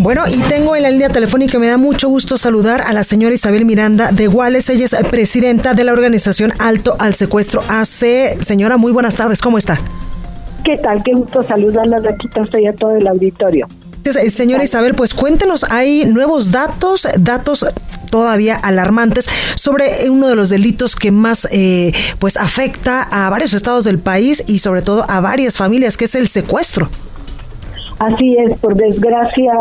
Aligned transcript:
Bueno, 0.00 0.22
y 0.28 0.38
tengo 0.42 0.76
en 0.76 0.84
la 0.84 0.90
línea 0.90 1.08
telefónica, 1.08 1.58
me 1.58 1.66
da 1.66 1.76
mucho 1.76 2.08
gusto 2.08 2.38
saludar 2.38 2.82
a 2.82 2.92
la 2.92 3.02
señora 3.02 3.34
Isabel 3.34 3.64
Miranda 3.64 4.12
de 4.12 4.28
Guales. 4.28 4.70
Ella 4.70 4.84
es 4.84 4.94
presidenta 5.10 5.74
de 5.74 5.82
la 5.82 5.92
organización 5.92 6.52
Alto 6.60 6.96
al 7.00 7.14
Secuestro 7.14 7.62
AC. 7.68 8.40
Señora, 8.40 8.76
muy 8.76 8.92
buenas 8.92 9.16
tardes, 9.16 9.42
¿cómo 9.42 9.58
está? 9.58 9.80
¿Qué 10.64 10.76
tal? 10.76 11.02
Qué 11.02 11.12
gusto 11.14 11.42
saludarla, 11.42 11.98
Raquita, 11.98 12.42
estoy 12.42 12.66
a 12.66 12.72
todo 12.74 12.94
el 12.94 13.08
auditorio. 13.08 13.66
Eh, 14.04 14.30
Señora 14.30 14.62
Isabel, 14.62 14.94
pues 14.94 15.14
cuéntenos, 15.14 15.64
hay 15.68 16.04
nuevos 16.04 16.52
datos, 16.52 17.08
datos 17.18 17.66
todavía 18.10 18.54
alarmantes 18.54 19.28
sobre 19.56 20.08
uno 20.08 20.28
de 20.28 20.36
los 20.36 20.48
delitos 20.48 20.94
que 20.94 21.10
más 21.10 21.48
eh, 21.50 21.92
pues 22.20 22.36
afecta 22.36 23.02
a 23.02 23.28
varios 23.30 23.52
estados 23.52 23.84
del 23.84 23.98
país 23.98 24.44
y 24.46 24.60
sobre 24.60 24.82
todo 24.82 25.04
a 25.08 25.20
varias 25.20 25.56
familias, 25.56 25.96
que 25.96 26.04
es 26.04 26.14
el 26.14 26.28
secuestro. 26.28 26.88
Así 27.98 28.36
es, 28.36 28.60
por 28.60 28.76
desgracia, 28.76 29.52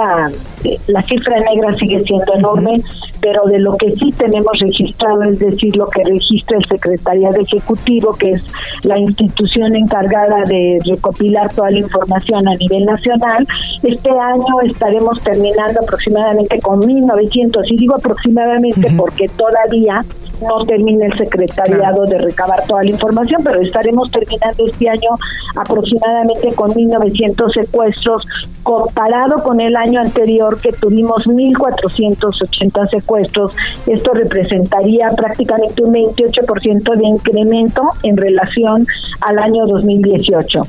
la 0.88 1.03
cifra 1.03 1.39
negra 1.39 1.73
sigue 1.73 2.00
siendo 2.02 2.34
enorme, 2.36 2.81
pero 3.20 3.44
de 3.45 3.58
lo 3.58 3.75
que 3.78 3.92
sí 3.92 4.12
tenemos 4.12 4.59
registrado, 4.59 5.23
es 5.23 5.39
decir, 5.39 5.75
lo 5.75 5.88
que 5.88 6.03
registra 6.03 6.58
el 6.58 6.66
Secretariado 6.66 7.42
Ejecutivo, 7.42 8.14
que 8.14 8.34
es 8.34 8.44
la 8.84 9.00
institución 9.00 9.75
encargada 9.75 10.44
de 10.47 10.80
recopilar 10.86 11.52
toda 11.53 11.72
la 11.72 11.80
información 11.80 12.47
a 12.47 12.53
nivel 12.56 12.86
nacional, 12.86 13.47
este 13.81 14.12
año 14.12 14.62
estaremos 14.66 15.19
terminando 15.22 15.80
aproximadamente 15.81 16.59
con 16.59 16.81
1.900, 16.81 17.72
y 17.72 17.78
digo 17.78 17.95
aproximadamente 17.95 18.88
porque 18.95 19.28
todavía 19.30 20.06
no 20.42 20.66
termina 20.66 21.06
el 21.06 21.18
secretariado 21.18 22.06
de 22.06 22.18
recabar 22.18 22.64
toda 22.68 22.84
la 22.84 22.90
información, 22.90 23.42
pero 23.44 23.62
estaremos 23.62 24.12
terminando 24.12 24.66
este 24.66 24.90
año 24.90 25.10
aproximadamente 25.56 26.54
con 26.54 26.72
1.900 26.74 27.54
secuestros, 27.54 28.26
comparado 28.64 29.44
con 29.44 29.60
el 29.60 29.76
año 29.76 30.02
anterior 30.02 30.60
que 30.60 30.72
tuvimos 30.72 31.26
1.480 31.26 32.90
secuestros. 32.90 33.56
Esto 33.86 34.14
representaría 34.14 35.10
prácticamente 35.10 35.84
un 35.84 35.94
28% 35.94 36.96
de 36.96 37.08
incremento 37.08 37.84
en 38.04 38.18
relación 38.18 38.86
al 39.22 39.40
año 39.40 39.66
2018. 39.68 40.62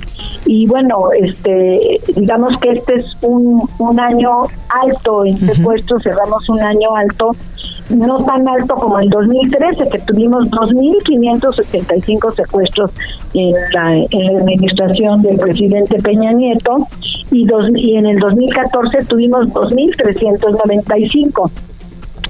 Y 0.46 0.66
bueno, 0.66 1.10
este 1.12 1.98
digamos 2.14 2.58
que 2.58 2.70
este 2.72 2.96
es 2.96 3.16
un, 3.22 3.68
un 3.78 4.00
año 4.00 4.42
alto 4.68 5.24
en 5.24 5.36
secuestros, 5.36 6.02
cerramos 6.02 6.48
un 6.48 6.62
año 6.62 6.94
alto 6.94 7.32
no 7.90 8.24
tan 8.24 8.48
alto 8.48 8.74
como 8.74 8.98
el 8.98 9.08
2013, 9.08 9.84
que 9.90 9.98
tuvimos 10.00 10.50
2.575 10.50 12.34
secuestros 12.34 12.90
en 13.34 13.52
la, 13.72 13.96
en 13.96 14.32
la 14.32 14.40
administración 14.40 15.22
del 15.22 15.36
presidente 15.36 15.96
Peña 16.02 16.32
Nieto 16.32 16.78
y, 17.30 17.46
dos, 17.46 17.70
y 17.74 17.96
en 17.96 18.06
el 18.06 18.18
2014 18.18 19.04
tuvimos 19.06 19.46
2.395. 19.48 21.50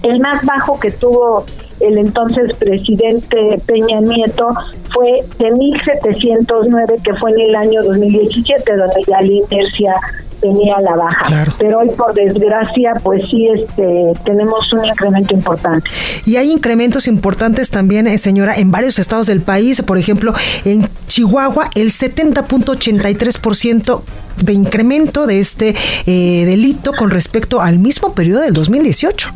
El 0.02 0.20
más 0.20 0.44
bajo 0.44 0.78
que 0.78 0.90
tuvo 0.92 1.44
el 1.80 1.98
entonces 1.98 2.56
presidente 2.56 3.60
Peña 3.66 4.00
Nieto 4.00 4.48
fue 4.92 5.24
de 5.38 5.52
1.709, 5.52 7.02
que 7.02 7.14
fue 7.14 7.30
en 7.32 7.40
el 7.40 7.54
año 7.54 7.82
2017, 7.82 8.76
donde 8.76 9.02
ya 9.06 9.20
la 9.20 9.32
inercia 9.32 9.94
tenía 10.40 10.80
la 10.80 10.96
baja. 10.96 11.54
Pero 11.58 11.78
hoy, 11.78 11.90
por 11.90 12.12
desgracia, 12.14 12.94
pues 13.02 13.28
sí 13.28 13.48
este, 13.54 14.12
tenemos 14.24 14.72
un 14.72 14.84
incremento 14.84 15.34
importante. 15.34 15.88
Y 16.26 16.36
hay 16.36 16.50
incrementos 16.50 17.06
importantes 17.08 17.70
también, 17.70 18.06
eh, 18.06 18.18
señora, 18.18 18.56
en 18.56 18.70
varios 18.70 18.98
estados 18.98 19.26
del 19.26 19.40
país. 19.40 19.80
Por 19.82 19.96
ejemplo, 19.98 20.34
en 20.64 20.88
Chihuahua, 21.06 21.70
el 21.74 21.90
70.83% 21.90 24.02
de 24.44 24.52
incremento 24.52 25.26
de 25.26 25.40
este 25.40 25.74
eh, 26.06 26.44
delito 26.46 26.92
con 26.92 27.10
respecto 27.10 27.60
al 27.60 27.78
mismo 27.78 28.12
periodo 28.12 28.42
del 28.42 28.52
2018. 28.52 29.30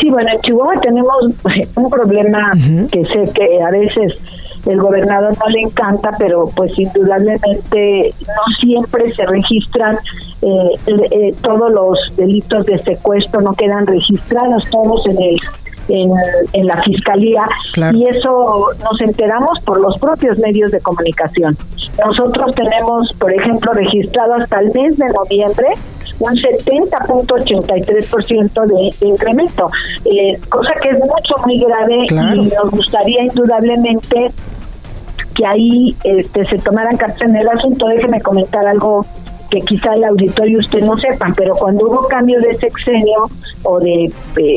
Sí, 0.00 0.08
bueno, 0.10 0.30
en 0.30 0.40
Chihuahua 0.42 0.74
tenemos 0.82 1.14
un 1.76 1.90
problema 1.90 2.52
que 2.90 3.04
sé 3.04 3.30
que 3.34 3.62
a 3.62 3.70
veces 3.70 4.14
el 4.66 4.78
gobernador 4.78 5.32
no 5.38 5.48
le 5.48 5.60
encanta, 5.60 6.10
pero 6.18 6.50
pues 6.54 6.78
indudablemente 6.78 8.12
no 8.20 8.56
siempre 8.58 9.10
se 9.12 9.24
registran 9.24 9.96
eh, 10.42 10.70
eh, 10.86 11.34
todos 11.40 11.72
los 11.72 11.98
delitos 12.16 12.66
de 12.66 12.76
secuestro, 12.78 13.40
no 13.40 13.54
quedan 13.54 13.86
registrados 13.86 14.68
todos 14.70 15.06
en 15.06 15.22
el 15.22 15.40
en, 15.88 16.10
la 16.66 16.82
fiscalía. 16.82 17.46
Y 17.92 18.08
eso 18.08 18.66
nos 18.82 19.00
enteramos 19.00 19.60
por 19.60 19.80
los 19.80 19.96
propios 19.98 20.36
medios 20.38 20.72
de 20.72 20.80
comunicación. 20.80 21.56
Nosotros 22.04 22.54
tenemos, 22.54 23.10
por 23.14 23.32
ejemplo, 23.32 23.72
registrado 23.72 24.34
hasta 24.34 24.60
el 24.60 24.70
mes 24.72 24.98
de 24.98 25.06
noviembre 25.06 25.68
un 26.18 26.34
70.83% 26.34 28.66
de, 28.66 28.94
de 29.00 29.06
incremento, 29.06 29.70
eh, 30.06 30.38
cosa 30.48 30.72
que 30.82 30.88
es 30.88 30.98
mucho, 30.98 31.36
muy 31.44 31.60
grave 31.60 32.06
y 32.08 32.48
nos 32.48 32.70
gustaría 32.70 33.24
indudablemente 33.24 34.32
que 35.36 35.46
ahí 35.46 35.96
este, 36.04 36.44
se 36.46 36.56
tomaran 36.58 36.96
cartas 36.96 37.22
en 37.22 37.36
el 37.36 37.48
asunto. 37.48 37.86
Déjeme 37.86 38.20
comentar 38.20 38.66
algo 38.66 39.04
que 39.50 39.60
quizá 39.60 39.94
el 39.94 40.04
auditorio 40.04 40.58
usted 40.58 40.80
no 40.84 40.96
sepan, 40.96 41.34
pero 41.34 41.54
cuando 41.54 41.86
hubo 41.86 42.02
cambio 42.08 42.40
de 42.40 42.56
sexenio 42.56 43.30
o 43.62 43.78
de 43.78 44.12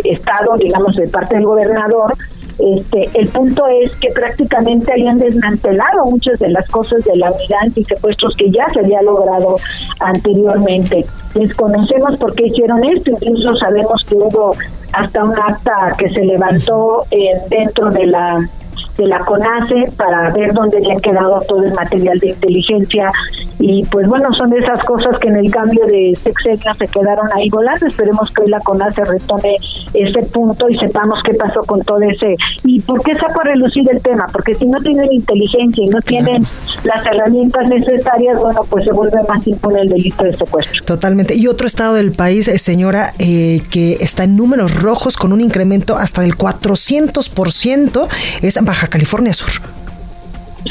estado, 0.06 0.56
digamos, 0.57 0.95
de 0.95 1.07
parte 1.07 1.35
del 1.35 1.45
gobernador, 1.45 2.13
este, 2.59 3.09
el 3.13 3.29
punto 3.29 3.66
es 3.68 3.95
que 3.97 4.09
prácticamente 4.09 4.91
habían 4.91 5.18
desmantelado 5.18 6.06
muchas 6.06 6.39
de 6.39 6.50
las 6.50 6.68
cosas 6.68 7.03
de 7.06 7.16
la 7.16 7.31
unidad 7.31 7.68
y 7.75 7.84
secuestros 7.85 8.35
que 8.35 8.51
ya 8.51 8.68
se 8.73 8.81
había 8.81 9.01
logrado 9.01 9.56
anteriormente. 10.01 11.06
Desconocemos 11.35 12.18
por 12.18 12.34
qué 12.35 12.47
hicieron 12.47 12.84
esto, 12.84 13.12
incluso 13.12 13.56
sabemos 13.56 14.03
que 14.06 14.16
hubo 14.16 14.53
hasta 14.91 15.23
un 15.23 15.34
acta 15.39 15.95
que 15.97 16.09
se 16.09 16.25
levantó 16.25 17.06
en, 17.12 17.38
dentro 17.50 17.91
de 17.91 18.07
la 18.07 18.50
de 18.99 19.07
la 19.07 19.19
CONACE 19.19 19.93
para 19.95 20.29
ver 20.31 20.53
dónde 20.53 20.77
han 20.91 20.99
quedado 20.99 21.39
todo 21.47 21.63
el 21.63 21.73
material 21.73 22.19
de 22.19 22.29
inteligencia 22.29 23.09
y 23.59 23.83
pues 23.85 24.07
bueno, 24.07 24.33
son 24.33 24.49
de 24.51 24.59
esas 24.59 24.83
cosas 24.85 25.17
que 25.19 25.27
en 25.27 25.35
el 25.35 25.51
cambio 25.51 25.85
de 25.85 26.17
sexenio 26.23 26.73
se 26.77 26.87
quedaron 26.87 27.27
ahí 27.35 27.49
volando. 27.49 27.87
Esperemos 27.87 28.31
que 28.31 28.43
hoy 28.43 28.49
la 28.49 28.59
CONACE 28.61 29.03
retome 29.03 29.57
ese 29.93 30.23
punto 30.23 30.69
y 30.69 30.77
sepamos 30.77 31.21
qué 31.23 31.33
pasó 31.33 31.61
con 31.61 31.81
todo 31.81 32.01
ese. 32.01 32.35
¿Y 32.63 32.79
por 32.79 33.03
qué 33.03 33.13
saco 33.15 33.41
a 33.41 33.43
relucir 33.43 33.83
el 33.91 34.01
tema? 34.01 34.27
Porque 34.31 34.55
si 34.55 34.65
no 34.65 34.77
tienen 34.79 35.11
inteligencia 35.11 35.83
y 35.83 35.87
no 35.87 35.99
tienen 35.99 36.43
las 36.83 37.05
herramientas 37.05 37.67
necesarias, 37.67 38.39
bueno, 38.39 38.61
pues 38.69 38.85
se 38.85 38.91
vuelve 38.91 39.17
más 39.27 39.45
impune 39.45 39.81
el 39.81 39.89
delito 39.89 40.23
de 40.23 40.33
secuestro. 40.33 40.81
Totalmente. 40.85 41.35
Y 41.35 41.47
otro 41.47 41.67
estado 41.67 41.95
del 41.95 42.13
país, 42.13 42.47
eh, 42.47 42.57
señora, 42.57 43.13
eh, 43.19 43.61
que 43.69 43.97
está 43.99 44.23
en 44.23 44.37
números 44.37 44.81
rojos 44.81 45.17
con 45.17 45.33
un 45.33 45.41
incremento 45.41 45.97
hasta 45.97 46.21
del 46.21 46.37
400%, 46.37 48.07
es 48.41 48.63
Baja 48.63 48.87
California 48.87 49.33
Sur. 49.33 49.61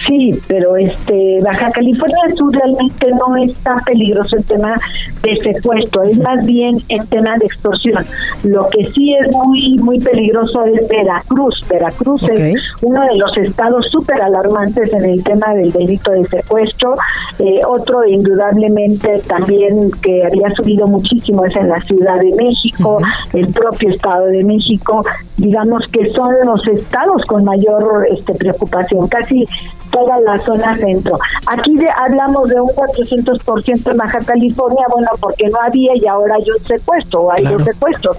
Sí, 0.09 0.33
pero 0.47 0.75
este 0.77 1.39
Baja 1.45 1.71
California 1.71 2.17
Sur 2.35 2.50
realmente 2.55 3.09
no 3.11 3.37
es 3.37 3.55
tan 3.56 3.79
peligroso 3.85 4.37
el 4.37 4.44
tema 4.44 4.75
de 5.23 5.37
secuestro, 5.37 6.03
es 6.05 6.19
más 6.21 6.47
bien 6.47 6.79
el 6.88 7.06
tema 7.09 7.37
de 7.37 7.44
extorsión. 7.44 8.06
Lo 8.43 8.67
que 8.71 8.87
sí 8.87 9.15
es 9.15 9.31
muy 9.31 9.77
muy 9.82 10.00
peligroso 10.00 10.65
es 10.65 10.88
Veracruz. 10.88 11.62
Veracruz 11.69 12.23
es 12.31 12.55
uno 12.81 13.03
de 13.03 13.17
los 13.17 13.37
estados 13.37 13.87
súper 13.91 14.23
alarmantes 14.23 14.94
en 14.94 15.05
el 15.05 15.23
tema 15.23 15.53
del 15.53 15.73
delito 15.73 16.11
de 16.12 16.25
secuestro. 16.25 16.94
Eh, 17.38 17.61
otro 17.69 18.03
indudablemente 18.06 19.21
también 19.27 19.91
que 20.03 20.25
había 20.25 20.50
subido 20.53 20.87
muchísimo 20.87 21.44
es 21.44 21.55
en 21.55 21.69
la 21.69 21.81
Ciudad 21.81 22.19
de 22.21 22.32
México, 22.35 22.99
el 23.35 23.53
propio 23.53 23.91
Estado 23.91 24.25
de 24.27 24.43
México. 24.43 25.05
Digamos 25.37 25.87
que 25.88 26.06
son 26.12 26.35
los 26.47 26.67
estados 26.67 27.27
con 27.27 27.44
mayor 27.44 28.06
este, 28.11 28.35
preocupación. 28.35 29.06
Casi 29.09 29.44
toda 29.99 30.21
la 30.21 30.39
zona 30.39 30.77
centro. 30.77 31.19
Aquí 31.47 31.77
de, 31.77 31.87
hablamos 31.97 32.49
de 32.49 32.61
un 32.61 32.69
400% 32.69 33.91
en 33.91 33.97
Baja 33.97 34.19
California, 34.21 34.87
bueno, 34.93 35.09
porque 35.21 35.49
no 35.49 35.59
había 35.61 35.93
y 35.97 36.06
ahora 36.06 36.37
hay 36.37 36.50
un 36.50 36.65
secuestro, 36.67 37.31
hay 37.33 37.45
dos 37.45 37.62
secuestros. 37.62 38.17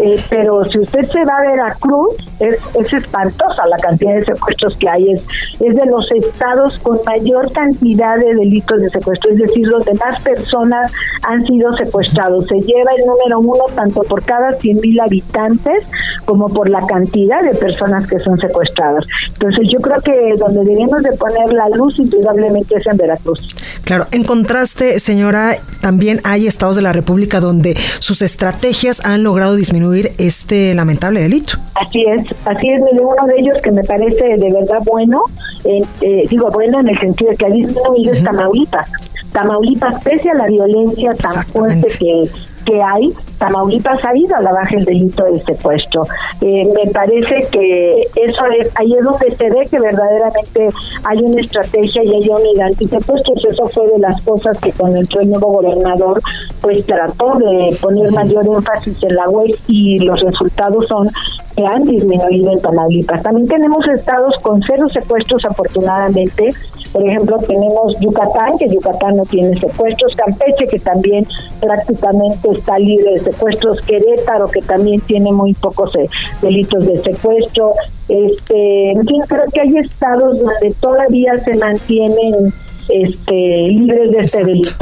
Eh, 0.00 0.20
pero 0.30 0.64
si 0.64 0.78
usted 0.78 1.02
se 1.10 1.24
va 1.24 1.38
a 1.38 1.50
Veracruz, 1.50 2.14
es, 2.40 2.56
es 2.74 2.92
espantosa 2.92 3.66
la 3.66 3.76
cantidad 3.78 4.14
de 4.14 4.24
secuestros 4.24 4.76
que 4.76 4.88
hay. 4.88 5.12
Es, 5.12 5.26
es 5.60 5.74
de 5.74 5.86
los 5.86 6.10
estados 6.12 6.78
con 6.78 7.00
mayor 7.04 7.50
cantidad 7.52 8.16
de 8.16 8.34
delitos 8.34 8.80
de 8.80 8.90
secuestro, 8.90 9.32
es 9.32 9.38
decir, 9.38 9.66
los 9.66 9.84
demás 9.84 10.20
personas 10.22 10.92
han 11.22 11.44
sido 11.44 11.72
secuestrados. 11.76 12.46
Se 12.46 12.60
lleva 12.60 12.90
el 12.96 13.06
número 13.06 13.40
uno 13.40 13.64
tanto 13.74 14.02
por 14.02 14.22
cada 14.24 14.52
100 14.52 14.80
mil 14.80 15.00
habitantes 15.00 15.84
como 16.24 16.48
por 16.48 16.68
la 16.68 16.80
cantidad 16.86 17.42
de 17.42 17.54
personas 17.54 18.06
que 18.06 18.18
son 18.20 18.38
secuestradas. 18.38 19.04
Entonces 19.32 19.68
yo 19.70 19.80
creo 19.80 20.00
que 20.02 20.34
donde 20.38 20.64
debemos 20.64 21.02
de 21.02 21.12
poner 21.16 21.52
la 21.52 21.68
luz 21.70 21.98
indudablemente 21.98 22.76
es 22.76 22.86
en 22.86 22.96
Veracruz. 22.96 23.54
Claro, 23.84 24.06
en 24.12 24.24
contraste, 24.24 25.00
señora, 25.00 25.54
también 25.80 26.20
hay 26.24 26.46
estados 26.46 26.76
de 26.76 26.82
la 26.82 26.92
República 26.92 27.40
donde 27.40 27.74
sus 27.98 28.22
estrategias 28.22 29.04
han 29.04 29.22
logrado 29.22 29.54
disminuir 29.54 29.87
este 30.18 30.74
lamentable 30.74 31.20
delito. 31.20 31.54
Así 31.74 32.02
es, 32.02 32.26
así 32.44 32.68
es, 32.68 32.80
uno 32.80 33.26
de 33.26 33.40
ellos 33.40 33.58
que 33.62 33.70
me 33.70 33.82
parece 33.82 34.36
de 34.36 34.52
verdad 34.52 34.80
bueno, 34.84 35.22
eh, 35.64 36.24
digo 36.28 36.50
bueno 36.50 36.80
en 36.80 36.88
el 36.88 36.98
sentido 36.98 37.30
de 37.30 37.36
que 37.36 37.46
ha 37.46 37.50
disminuido 37.50 38.12
es 38.12 38.22
Tamaulipas. 38.22 38.90
Tamaulipas, 39.32 40.02
pese 40.02 40.30
a 40.30 40.34
la 40.34 40.46
violencia 40.46 41.10
tan 41.10 41.42
fuerte 41.46 41.86
que 41.98 42.28
que 42.68 42.82
hay, 42.82 43.12
Tamaulipas 43.38 44.04
ha 44.04 44.16
ido 44.16 44.36
a 44.36 44.42
la 44.42 44.50
baja 44.52 44.76
el 44.76 44.84
delito 44.84 45.24
de 45.24 45.40
secuestro. 45.40 46.04
Eh, 46.42 46.64
me 46.66 46.90
parece 46.90 47.46
que 47.50 48.00
eso 48.00 48.44
es, 48.58 48.68
ahí 48.74 48.92
es 48.92 49.04
donde 49.04 49.30
se 49.30 49.48
ve 49.48 49.66
que 49.70 49.78
verdaderamente 49.78 50.68
hay 51.04 51.18
una 51.22 51.40
estrategia 51.40 52.04
y 52.04 52.14
hay 52.14 52.28
unidad 52.28 52.66
antisecuestros. 52.66 53.44
Eso 53.44 53.66
fue 53.68 53.86
de 53.88 53.98
las 53.98 54.20
cosas 54.22 54.58
que 54.58 54.72
cuando 54.72 54.98
entró 54.98 55.20
el 55.20 55.30
nuevo 55.30 55.52
gobernador, 55.52 56.20
pues 56.60 56.84
trató 56.84 57.38
de 57.38 57.76
poner 57.80 58.12
mayor 58.12 58.46
énfasis 58.46 59.02
en 59.02 59.14
la 59.14 59.28
web 59.30 59.54
y 59.66 60.00
los 60.00 60.20
resultados 60.20 60.86
son 60.88 61.08
que 61.56 61.64
han 61.66 61.84
disminuido 61.84 62.52
en 62.52 62.60
Tamaulipas. 62.60 63.22
También 63.22 63.48
tenemos 63.48 63.86
estados 63.88 64.34
con 64.42 64.62
cero 64.62 64.88
secuestros, 64.88 65.44
afortunadamente. 65.44 66.50
Por 66.92 67.06
ejemplo, 67.06 67.38
tenemos 67.46 67.98
Yucatán, 68.00 68.58
que 68.58 68.68
Yucatán 68.68 69.16
no 69.16 69.24
tiene 69.24 69.58
secuestros, 69.58 70.14
Campeche, 70.16 70.66
que 70.66 70.78
también 70.78 71.26
prácticamente 71.60 72.50
está 72.50 72.78
libre 72.78 73.12
de 73.12 73.20
secuestros, 73.20 73.80
Querétaro, 73.82 74.46
que 74.48 74.60
también 74.62 75.00
tiene 75.02 75.32
muy 75.32 75.54
pocos 75.54 75.94
eh, 75.96 76.08
delitos 76.42 76.86
de 76.86 76.98
secuestro. 76.98 77.72
Este, 78.08 78.92
en 78.92 79.06
fin, 79.06 79.20
creo 79.28 79.44
que 79.52 79.60
hay 79.60 79.76
estados 79.78 80.38
donde 80.38 80.74
todavía 80.80 81.38
se 81.44 81.54
mantienen 81.56 82.52
este, 82.88 83.66
libres 83.68 84.10
de 84.10 84.18
este 84.18 84.44
delito. 84.44 84.74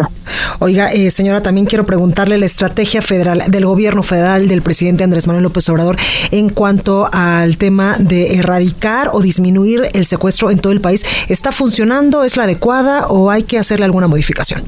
Oiga, 0.59 0.91
eh, 0.91 1.11
señora, 1.11 1.43
también 1.43 1.67
quiero 1.67 1.85
preguntarle 1.85 2.39
la 2.39 2.47
estrategia 2.47 3.03
federal 3.03 3.43
del 3.49 3.67
gobierno 3.67 4.03
federal 4.03 4.49
del 4.49 4.63
presidente 4.63 5.05
Andrés 5.05 5.27
Manuel 5.27 5.45
López 5.45 5.69
Obrador 5.69 5.97
en 6.31 6.49
cuanto 6.49 7.09
al 7.13 7.59
tema 7.59 7.97
de 7.99 8.37
erradicar 8.37 9.11
o 9.13 9.21
disminuir 9.21 9.83
el 9.93 10.07
secuestro 10.07 10.51
en 10.51 10.59
todo 10.59 10.73
el 10.73 10.81
país. 10.81 11.05
¿Está 11.29 11.53
funcionando? 11.53 12.25
¿Es 12.25 12.37
la 12.37 12.45
adecuada 12.45 13.07
o 13.09 13.31
hay 13.31 13.43
que 13.43 13.59
hacerle 13.59 13.85
alguna 13.85 14.09
modificación? 14.09 14.63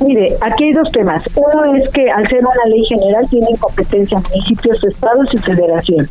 Mire, 0.00 0.36
aquí 0.40 0.64
hay 0.64 0.72
dos 0.72 0.90
temas. 0.90 1.22
Uno 1.36 1.74
es 1.76 1.88
que 1.90 2.10
al 2.10 2.26
ser 2.28 2.40
una 2.40 2.66
ley 2.68 2.84
general 2.84 3.28
tienen 3.28 3.54
competencia 3.56 4.20
municipios, 4.30 4.82
estados 4.82 5.32
y 5.32 5.38
federación. 5.38 6.08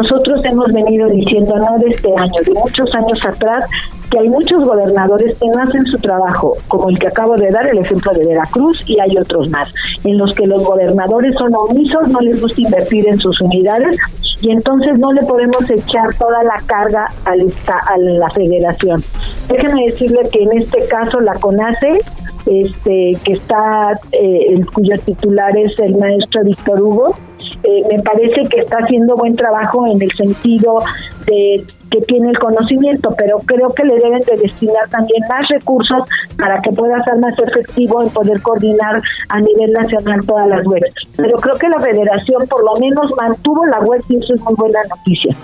Nosotros 0.00 0.44
hemos 0.44 0.72
venido 0.72 1.08
diciendo, 1.08 1.56
no 1.56 1.78
de 1.78 1.90
este 1.90 2.08
año, 2.16 2.40
de 2.44 2.52
muchos 2.52 2.94
años 2.94 3.24
atrás, 3.24 3.64
que 4.12 4.18
hay 4.18 4.28
muchos 4.28 4.62
gobernadores 4.62 5.34
que 5.38 5.48
no 5.48 5.62
hacen 5.62 5.86
su 5.86 5.96
trabajo, 5.96 6.54
como 6.68 6.90
el 6.90 6.98
que 6.98 7.08
acabo 7.08 7.34
de 7.36 7.50
dar, 7.50 7.66
el 7.66 7.78
ejemplo 7.78 8.12
de 8.12 8.26
Veracruz, 8.26 8.84
y 8.86 9.00
hay 9.00 9.16
otros 9.16 9.48
más, 9.48 9.72
en 10.04 10.18
los 10.18 10.34
que 10.34 10.46
los 10.46 10.62
gobernadores 10.64 11.34
son 11.34 11.54
omisos, 11.54 12.10
no 12.10 12.20
les 12.20 12.42
gusta 12.42 12.60
invertir 12.60 13.08
en 13.08 13.18
sus 13.18 13.40
unidades, 13.40 13.96
y 14.42 14.50
entonces 14.50 14.98
no 14.98 15.12
le 15.12 15.22
podemos 15.22 15.68
echar 15.70 16.14
toda 16.18 16.42
la 16.44 16.56
carga 16.66 17.06
al, 17.24 17.40
a 17.40 17.98
la 17.98 18.28
federación. 18.30 19.02
Déjenme 19.48 19.86
decirle 19.86 20.20
que 20.30 20.42
en 20.42 20.58
este 20.58 20.86
caso 20.88 21.18
la 21.20 21.32
CONACE 21.32 22.00
este, 22.44 23.16
que 23.24 23.32
está, 23.32 23.98
eh, 24.12 24.60
cuyo 24.74 24.94
titular 25.06 25.56
es 25.56 25.78
el 25.78 25.96
maestro 25.96 26.44
Víctor 26.44 26.82
Hugo. 26.82 27.16
Eh, 27.62 27.82
me 27.88 28.02
parece 28.02 28.42
que 28.48 28.60
está 28.60 28.78
haciendo 28.78 29.14
buen 29.16 29.36
trabajo 29.36 29.86
en 29.86 30.02
el 30.02 30.10
sentido 30.16 30.80
de 31.26 31.64
que 31.90 32.00
tiene 32.02 32.30
el 32.30 32.38
conocimiento, 32.38 33.14
pero 33.16 33.38
creo 33.40 33.70
que 33.74 33.84
le 33.84 33.94
deben 33.96 34.20
de 34.20 34.36
destinar 34.36 34.88
también 34.90 35.22
más 35.28 35.46
recursos 35.48 36.08
para 36.38 36.60
que 36.62 36.70
pueda 36.72 36.98
ser 37.04 37.18
más 37.18 37.38
efectivo 37.38 38.02
en 38.02 38.10
poder 38.10 38.40
coordinar 38.40 39.02
a 39.28 39.40
nivel 39.40 39.72
nacional 39.72 40.20
todas 40.26 40.48
las 40.48 40.66
webs. 40.66 40.94
Pero 41.16 41.36
creo 41.38 41.56
que 41.56 41.68
la 41.68 41.80
federación 41.80 42.46
por 42.48 42.64
lo 42.64 42.80
menos 42.80 43.12
mantuvo 43.20 43.66
la 43.66 43.80
web 43.80 44.02
y 44.08 44.16
eso 44.16 44.34
es 44.34 44.40
muy 44.40 44.54
buena 44.54 44.80
noticia. 44.88 45.36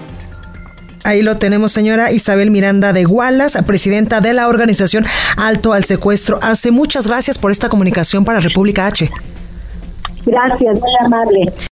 Ahí 1.05 1.23
lo 1.23 1.39
tenemos, 1.39 1.73
señora 1.73 2.13
Isabel 2.13 2.51
Miranda 2.51 2.93
de 2.93 3.05
Gualas, 3.05 3.57
presidenta 3.67 4.21
de 4.21 4.35
la 4.35 4.49
organización 4.49 5.05
Alto 5.37 5.73
al 5.73 5.85
Secuestro. 5.85 6.39
Hace 6.43 6.71
muchas 6.71 7.07
gracias 7.07 7.39
por 7.39 7.51
esta 7.51 7.69
comunicación 7.69 8.25
para 8.25 8.41
República 8.41 8.87
H. 8.87 9.11
Gracias, 10.27 10.81
muy 10.81 10.93
amable. 11.01 11.69